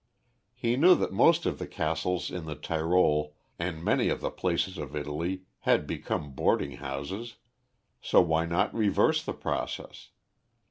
He 0.55 0.77
knew 0.77 0.95
that 0.95 1.13
most 1.13 1.45
of 1.45 1.59
the 1.59 1.67
castles 1.67 2.31
in 2.31 2.45
the 2.45 2.55
Tyrol 2.55 3.35
and 3.59 3.83
many 3.83 4.09
of 4.09 4.19
the 4.19 4.31
palaces 4.31 4.79
of 4.79 4.95
Italy 4.95 5.43
had 5.59 5.85
become 5.85 6.31
boarding 6.33 6.77
houses, 6.77 7.35
so 8.01 8.19
why 8.19 8.47
not 8.47 8.73
reverse 8.73 9.21
the 9.21 9.31
process? 9.35 10.09